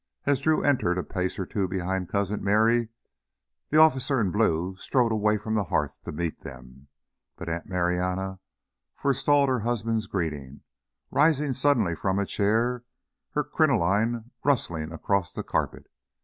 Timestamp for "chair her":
12.25-13.43